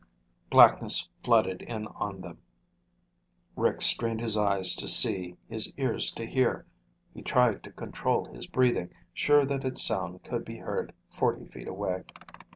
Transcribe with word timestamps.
Blackness 0.49 1.09
flooded 1.21 1.61
in 1.61 1.85
on 1.89 2.21
them. 2.21 2.39
Rick 3.55 3.83
strained 3.83 4.19
his 4.19 4.35
eyes 4.35 4.73
to 4.77 4.87
see, 4.87 5.37
his 5.47 5.71
ears 5.77 6.09
to 6.13 6.25
hear. 6.25 6.65
He 7.13 7.21
tried 7.21 7.61
to 7.65 7.71
control 7.71 8.25
his 8.25 8.47
breathing, 8.47 8.89
sure 9.13 9.45
that 9.45 9.63
its 9.63 9.83
sound 9.83 10.23
could 10.23 10.43
be 10.43 10.57
heard 10.57 10.93
forty 11.07 11.45
feet 11.45 11.67
away. 11.67 12.05